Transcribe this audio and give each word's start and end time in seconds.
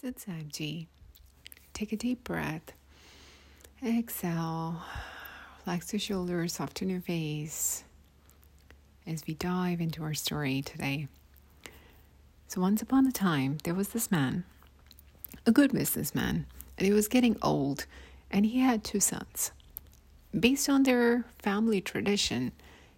Sit 0.00 0.24
G. 0.48 0.88
Take 1.74 1.92
a 1.92 1.96
deep 1.96 2.24
breath. 2.24 2.72
Exhale. 3.86 4.80
Relax 5.66 5.92
your 5.92 6.00
shoulders, 6.00 6.54
soften 6.54 6.88
your 6.88 7.02
face 7.02 7.84
as 9.06 9.22
we 9.26 9.34
dive 9.34 9.78
into 9.78 10.02
our 10.02 10.14
story 10.14 10.62
today. 10.62 11.06
So, 12.48 12.62
once 12.62 12.80
upon 12.80 13.06
a 13.06 13.12
time, 13.12 13.58
there 13.64 13.74
was 13.74 13.88
this 13.88 14.10
man, 14.10 14.44
a 15.44 15.52
good 15.52 15.72
businessman, 15.72 16.46
and 16.78 16.86
he 16.86 16.94
was 16.94 17.06
getting 17.06 17.36
old, 17.42 17.84
and 18.30 18.46
he 18.46 18.60
had 18.60 18.82
two 18.82 19.00
sons. 19.00 19.52
Based 20.32 20.70
on 20.70 20.84
their 20.84 21.26
family 21.40 21.82
tradition, 21.82 22.52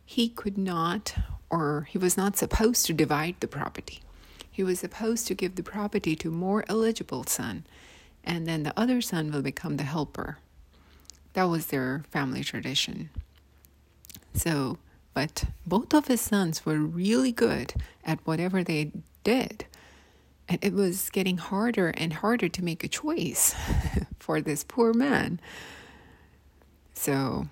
he 0.06 0.28
could 0.28 0.56
not, 0.56 1.16
or 1.50 1.88
he 1.90 1.98
was 1.98 2.16
not 2.16 2.36
supposed 2.36 2.86
to 2.86 2.92
divide 2.92 3.40
the 3.40 3.48
property 3.48 4.02
he 4.52 4.62
was 4.62 4.78
supposed 4.78 5.26
to 5.26 5.34
give 5.34 5.56
the 5.56 5.62
property 5.62 6.14
to 6.16 6.30
more 6.30 6.62
eligible 6.68 7.24
son, 7.24 7.64
and 8.22 8.46
then 8.46 8.62
the 8.62 8.78
other 8.78 9.00
son 9.00 9.32
will 9.32 9.40
become 9.40 9.78
the 9.78 9.84
helper. 9.84 10.36
That 11.32 11.44
was 11.44 11.66
their 11.68 12.04
family 12.10 12.44
tradition. 12.44 13.08
So, 14.34 14.76
but 15.14 15.44
both 15.66 15.94
of 15.94 16.06
his 16.06 16.20
sons 16.20 16.66
were 16.66 16.78
really 16.78 17.32
good 17.32 17.72
at 18.04 18.20
whatever 18.26 18.62
they 18.62 18.92
did. 19.24 19.64
And 20.48 20.58
it 20.62 20.74
was 20.74 21.08
getting 21.08 21.38
harder 21.38 21.88
and 21.88 22.12
harder 22.12 22.48
to 22.50 22.64
make 22.64 22.84
a 22.84 22.88
choice 22.88 23.54
for 24.18 24.42
this 24.42 24.64
poor 24.64 24.92
man. 24.92 25.40
So 26.92 27.46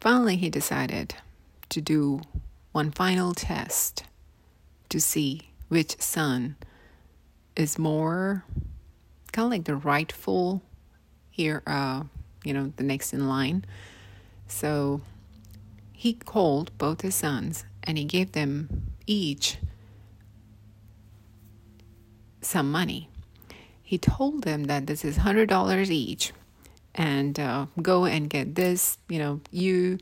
finally, 0.00 0.36
he 0.36 0.50
decided 0.50 1.14
to 1.68 1.80
do 1.80 2.22
one 2.72 2.90
final 2.90 3.34
test 3.34 4.04
to 4.88 5.00
see 5.00 5.51
which 5.72 5.98
son 6.02 6.54
is 7.56 7.78
more 7.78 8.44
kind 9.32 9.46
of 9.46 9.50
like 9.50 9.64
the 9.64 9.74
rightful 9.74 10.60
here, 11.30 11.62
uh, 11.66 12.02
you 12.44 12.52
know, 12.52 12.70
the 12.76 12.82
next 12.82 13.14
in 13.14 13.26
line. 13.26 13.64
So 14.46 15.00
he 15.90 16.12
called 16.12 16.76
both 16.76 17.00
his 17.00 17.14
sons 17.14 17.64
and 17.84 17.96
he 17.96 18.04
gave 18.04 18.32
them 18.32 18.92
each 19.06 19.56
some 22.42 22.70
money. 22.70 23.08
He 23.82 23.96
told 23.96 24.42
them 24.42 24.64
that 24.64 24.86
this 24.86 25.06
is 25.06 25.16
$100 25.16 25.88
each 25.88 26.34
and 26.94 27.40
uh, 27.40 27.64
go 27.80 28.04
and 28.04 28.28
get 28.28 28.56
this, 28.56 28.98
you 29.08 29.18
know, 29.18 29.40
you 29.50 29.96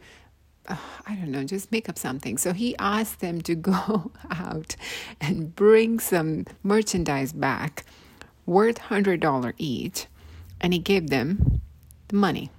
Uh, 0.69 0.77
I 1.07 1.15
don't 1.15 1.31
know, 1.31 1.45
just 1.45 1.73
make 1.73 1.89
up 1.89 1.99
something. 1.99 2.39
So 2.39 2.53
he 2.53 2.77
asked 2.79 3.21
them 3.21 3.41
to 3.43 3.55
go 3.55 4.13
out 4.31 4.77
and 5.21 5.55
bring 5.55 5.99
some 5.99 6.47
merchandise 6.63 7.33
back 7.33 7.85
worth 8.47 8.79
$100 8.79 9.55
each, 9.59 10.07
and 10.61 10.73
he 10.73 10.79
gave 10.79 11.09
them 11.09 11.61
the 12.09 12.17
money. 12.17 12.51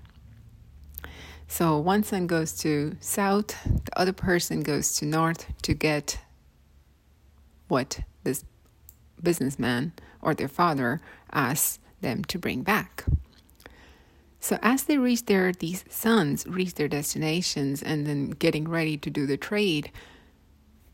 So 1.47 1.77
one 1.77 2.03
son 2.03 2.27
goes 2.27 2.53
to 2.59 2.95
south, 3.01 3.55
the 3.65 3.99
other 3.99 4.13
person 4.13 4.61
goes 4.61 4.95
to 4.97 5.05
north 5.05 5.45
to 5.63 5.73
get 5.73 6.19
what 7.67 7.99
this 8.23 8.45
businessman 9.21 9.91
or 10.21 10.33
their 10.33 10.47
father 10.47 11.01
asked 11.31 11.81
them 11.99 12.23
to 12.25 12.39
bring 12.39 12.63
back. 12.63 13.03
So 14.41 14.57
as 14.63 14.83
they 14.83 14.97
reach 14.97 15.25
their 15.25 15.53
these 15.53 15.85
sons 15.87 16.45
reach 16.47 16.73
their 16.73 16.87
destinations 16.87 17.83
and 17.83 18.07
then 18.07 18.31
getting 18.31 18.67
ready 18.67 18.97
to 18.97 19.09
do 19.09 19.27
the 19.27 19.37
trade. 19.37 19.91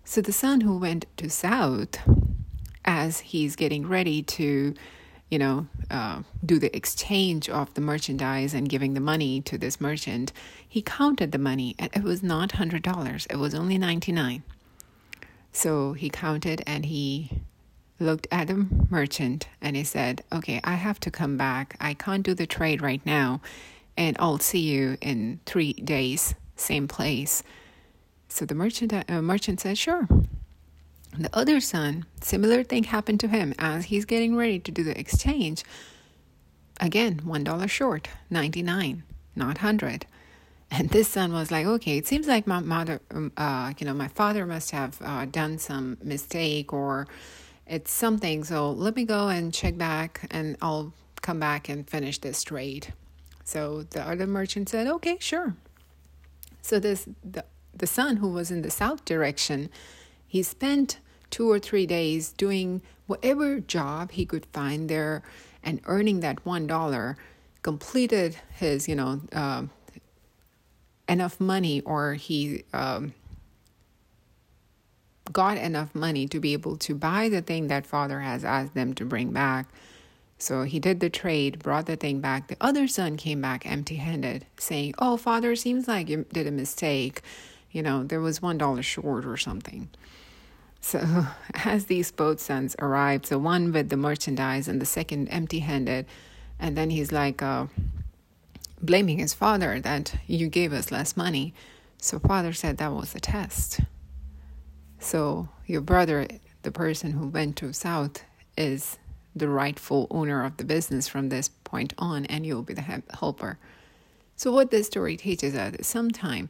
So 0.04 0.22
the 0.22 0.34
son 0.34 0.62
who 0.62 0.78
went 0.78 1.06
to 1.18 1.30
south, 1.30 1.98
as 2.84 3.20
he's 3.22 3.56
getting 3.56 3.88
ready 3.88 4.22
to, 4.22 4.74
you 5.32 5.40
know, 5.40 5.68
uh, 5.90 6.24
do 6.46 6.60
the 6.60 6.76
exchange 6.76 7.50
of 7.50 7.74
the 7.74 7.82
merchandise 7.82 8.54
and 8.54 8.70
giving 8.70 8.94
the 8.94 9.00
money 9.00 9.42
to 9.42 9.58
this 9.58 9.80
merchant, 9.80 10.34
he 10.68 10.82
counted 10.82 11.32
the 11.32 11.38
money 11.38 11.74
and 11.80 11.90
it 11.96 12.04
was 12.04 12.22
not 12.22 12.54
hundred 12.54 12.84
dollars; 12.84 13.28
it 13.30 13.38
was 13.38 13.56
only 13.56 13.78
ninety 13.78 14.12
nine. 14.12 14.44
So 15.54 15.94
he 15.94 16.10
counted 16.10 16.62
and 16.68 16.86
he 16.86 17.32
looked 18.00 18.28
at 18.32 18.48
the 18.48 18.68
merchant 18.90 19.48
and 19.62 19.76
he 19.76 19.84
said, 19.84 20.24
Okay, 20.32 20.60
I 20.64 20.76
have 20.76 21.00
to 21.02 21.12
come 21.12 21.38
back. 21.38 21.76
I 21.80 21.94
can't 21.94 22.24
do 22.24 22.34
the 22.34 22.48
trade 22.48 22.82
right 22.82 23.04
now, 23.06 23.42
and 23.96 24.16
I'll 24.20 24.40
see 24.40 24.60
you 24.60 24.98
in 25.02 25.40
three 25.46 25.74
days, 25.74 26.36
same 26.56 26.88
place. 26.88 27.44
So 28.30 28.46
the 28.46 28.56
merchant, 28.56 28.94
uh, 28.94 29.22
merchant 29.22 29.62
said, 29.62 29.78
Sure. 29.78 30.08
The 31.18 31.36
other 31.36 31.60
son, 31.60 32.06
similar 32.22 32.64
thing 32.64 32.84
happened 32.84 33.20
to 33.22 33.28
him 33.28 33.56
as 33.58 33.86
he's 33.86 34.06
getting 34.06 34.36
ready 34.36 34.60
to 34.60 34.72
do 34.72 34.84
the 34.84 34.98
exchange. 35.00 35.64
Again, 36.80 37.22
$1 37.26 37.70
short, 37.70 38.08
99, 38.30 39.04
not 39.36 39.48
100. 39.48 40.06
And 40.70 40.90
this 40.90 41.08
son 41.08 41.34
was 41.34 41.50
like, 41.50 41.66
okay, 41.66 41.98
it 41.98 42.06
seems 42.06 42.28
like 42.28 42.46
my 42.46 42.60
mother, 42.60 43.02
um, 43.12 43.32
uh, 43.38 43.74
you 43.80 43.86
know, 43.86 43.94
my 43.94 44.10
father 44.10 44.46
must 44.46 44.72
have 44.72 45.02
uh, 45.02 45.26
done 45.26 45.58
some 45.58 45.98
mistake 46.04 46.74
or 46.74 47.08
it's 47.70 47.92
something. 47.92 48.44
So 48.44 48.72
let 48.72 48.96
me 48.96 49.04
go 49.04 49.28
and 49.30 49.54
check 49.54 49.78
back 49.78 50.28
and 50.32 50.58
I'll 50.62 50.94
come 51.22 51.40
back 51.40 51.70
and 51.70 51.90
finish 51.90 52.20
this 52.20 52.44
trade. 52.44 52.94
So 53.44 53.84
the 53.84 54.02
other 54.02 54.28
merchant 54.28 54.70
said, 54.70 54.88
okay, 54.88 55.18
sure. 55.20 55.56
So 56.62 56.80
this 56.80 57.08
the, 57.24 57.46
the 57.74 57.88
son 57.88 58.18
who 58.18 58.30
was 58.30 58.52
in 58.52 58.62
the 58.62 58.72
south 58.72 59.06
direction, 59.06 59.70
he 60.28 60.44
spent 60.44 61.00
two 61.30 61.50
or 61.50 61.60
three 61.60 61.86
days 61.86 62.32
doing 62.32 62.82
whatever 63.06 63.60
job 63.60 64.12
he 64.12 64.26
could 64.26 64.46
find 64.48 64.90
there 64.90 65.24
and 65.64 65.82
earning 65.86 66.20
that 66.22 66.46
one 66.46 66.68
dollar 66.68 67.18
completed 67.62 68.38
his 68.56 68.88
you 68.88 68.96
know 68.96 69.22
uh, 69.34 69.64
enough 71.10 71.40
money 71.40 71.82
or 71.82 72.14
he 72.14 72.64
um, 72.74 73.14
got 75.34 75.58
enough 75.58 75.94
money 75.94 76.28
to 76.28 76.40
be 76.40 76.54
able 76.54 76.78
to 76.78 76.96
buy 76.96 77.30
the 77.30 77.42
thing 77.42 77.68
that 77.68 77.86
father 77.86 78.22
has 78.22 78.44
asked 78.44 78.74
them 78.74 78.94
to 78.96 79.06
bring 79.06 79.32
back. 79.32 79.68
So 80.38 80.64
he 80.64 80.80
did 80.80 81.00
the 81.00 81.10
trade, 81.10 81.60
brought 81.60 81.88
the 81.88 81.96
thing 81.96 82.20
back. 82.20 82.48
The 82.48 82.58
other 82.62 82.88
son 82.88 83.18
came 83.18 83.42
back 83.42 83.66
empty 83.66 83.96
handed, 83.96 84.46
saying, 84.60 84.94
Oh, 85.00 85.18
father, 85.18 85.56
seems 85.56 85.88
like 85.88 86.10
you 86.10 86.26
did 86.32 86.46
a 86.46 86.52
mistake. 86.52 87.22
You 87.72 87.82
know, 87.82 88.04
there 88.04 88.22
was 88.22 88.40
$1 88.40 88.84
short 88.84 89.26
or 89.26 89.38
something. 89.38 89.90
So, 90.80 91.26
as 91.66 91.86
these 91.86 92.12
both 92.12 92.40
sons 92.40 92.76
arrived, 92.80 93.30
the 93.30 93.40
one 93.40 93.72
with 93.72 93.90
the 93.90 93.98
merchandise 93.98 94.68
and 94.68 94.80
the 94.80 94.86
second 94.86 95.28
empty 95.30 95.60
handed, 95.60 96.06
and 96.60 96.78
then 96.78 96.92
he's 96.92 97.12
like 97.12 97.42
uh, 97.42 97.66
blaming 98.82 99.18
his 99.18 99.34
father 99.34 99.80
that 99.80 100.16
you 100.28 100.48
gave 100.48 100.72
us 100.72 100.92
less 100.92 101.18
money. 101.18 101.54
So, 101.98 102.20
father 102.20 102.54
said 102.54 102.78
that 102.78 102.94
was 102.94 103.16
a 103.16 103.20
test. 103.20 103.80
So 105.00 105.50
your 105.66 105.82
brother, 105.82 106.28
the 106.64 106.72
person 106.72 107.12
who 107.12 107.28
went 107.28 107.56
to 107.58 107.74
South, 107.74 108.24
is 108.58 108.98
the 109.36 109.48
rightful 109.48 110.08
owner 110.10 110.44
of 110.44 110.58
the 110.58 110.66
business 110.66 111.08
from 111.08 111.30
this 111.30 111.50
point 111.50 111.94
on, 111.98 112.26
and 112.26 112.46
you'll 112.46 112.64
be 112.64 112.74
the 112.74 113.04
helper. 113.14 113.60
So 114.36 114.52
what 114.52 114.72
this 114.72 114.88
story 114.88 115.18
teaches 115.18 115.56
us 115.56 115.76
is 115.76 115.88
sometime 115.88 116.50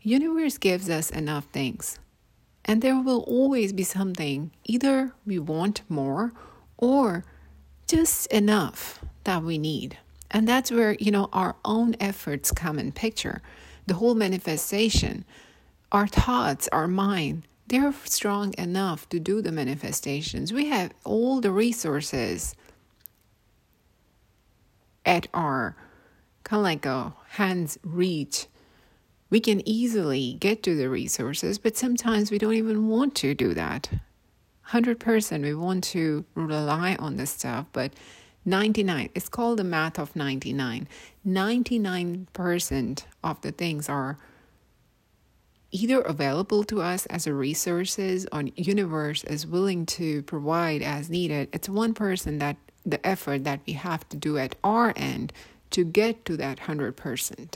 universe 0.00 0.56
gives 0.58 0.88
us 0.88 1.10
enough 1.10 1.46
things, 1.46 1.98
and 2.64 2.80
there 2.80 3.00
will 3.00 3.20
always 3.20 3.72
be 3.72 3.84
something 3.84 4.50
either 4.64 5.12
we 5.24 5.38
want 5.38 5.82
more 5.88 6.32
or 6.76 7.24
just 7.86 8.26
enough 8.28 9.00
that 9.24 9.42
we 9.42 9.58
need. 9.58 9.98
And 10.30 10.48
that's 10.48 10.70
where, 10.70 10.94
you 10.94 11.10
know, 11.10 11.28
our 11.32 11.56
own 11.64 11.96
efforts 12.00 12.50
come 12.50 12.78
in 12.78 12.92
picture. 12.92 13.42
The 13.86 13.94
whole 13.94 14.14
manifestation, 14.14 15.24
our 15.92 16.06
thoughts, 16.06 16.68
our 16.72 16.88
mind, 16.88 17.46
they're 17.66 17.94
strong 18.04 18.54
enough 18.58 19.08
to 19.08 19.18
do 19.18 19.42
the 19.42 19.52
manifestations. 19.52 20.52
We 20.52 20.66
have 20.66 20.92
all 21.04 21.40
the 21.40 21.50
resources 21.50 22.54
at 25.04 25.26
our 25.34 25.76
kind 26.44 26.60
of 26.60 26.64
like 26.64 26.86
a 26.86 27.14
hand's 27.30 27.78
reach. 27.82 28.46
We 29.30 29.40
can 29.40 29.66
easily 29.68 30.34
get 30.34 30.62
to 30.62 30.76
the 30.76 30.88
resources, 30.88 31.58
but 31.58 31.76
sometimes 31.76 32.30
we 32.30 32.38
don't 32.38 32.54
even 32.54 32.88
want 32.88 33.14
to 33.16 33.34
do 33.34 33.52
that. 33.54 33.90
100% 34.68 35.42
we 35.42 35.54
want 35.54 35.84
to 35.84 36.24
rely 36.34 36.96
on 36.96 37.16
this 37.16 37.30
stuff, 37.30 37.66
but 37.72 37.92
99, 38.44 39.10
it's 39.14 39.28
called 39.28 39.58
the 39.58 39.64
math 39.64 39.98
of 39.98 40.14
99. 40.14 40.86
99% 41.26 43.04
of 43.24 43.40
the 43.40 43.50
things 43.52 43.88
are 43.88 44.18
either 45.76 46.00
available 46.00 46.64
to 46.64 46.80
us 46.80 47.04
as 47.06 47.26
a 47.26 47.34
resources 47.34 48.26
or 48.32 48.44
universe 48.56 49.22
is 49.24 49.46
willing 49.46 49.84
to 49.84 50.22
provide 50.22 50.80
as 50.80 51.10
needed 51.10 51.48
it's 51.52 51.68
one 51.68 51.92
person 51.92 52.38
that 52.38 52.56
the 52.86 53.04
effort 53.06 53.44
that 53.44 53.60
we 53.66 53.74
have 53.74 54.08
to 54.08 54.16
do 54.16 54.38
at 54.38 54.54
our 54.64 54.94
end 54.96 55.32
to 55.70 55.84
get 55.84 56.24
to 56.24 56.36
that 56.36 56.60
100% 56.60 57.54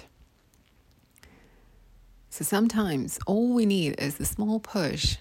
so 2.28 2.44
sometimes 2.44 3.18
all 3.26 3.54
we 3.54 3.64
need 3.64 3.98
is 3.98 4.20
a 4.20 4.24
small 4.26 4.60
push 4.60 5.16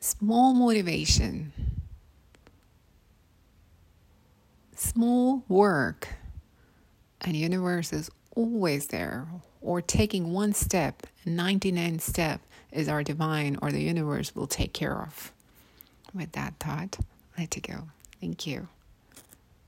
small 0.00 0.54
motivation 0.54 1.52
small 4.76 5.42
work 5.48 6.08
and 7.20 7.36
universe 7.36 7.92
is 7.92 8.10
always 8.36 8.86
there 8.88 9.26
or 9.62 9.80
taking 9.80 10.32
one 10.32 10.52
step 10.52 11.06
99 11.24 11.98
step 11.98 12.40
is 12.70 12.88
our 12.88 13.02
divine 13.02 13.58
or 13.62 13.70
the 13.70 13.82
universe 13.82 14.34
will 14.34 14.46
take 14.46 14.72
care 14.72 15.00
of. 15.00 15.32
With 16.14 16.32
that 16.32 16.54
thought 16.58 16.98
let 17.38 17.56
it 17.56 17.66
go. 17.66 17.88
Thank 18.20 18.46
you 18.46 18.68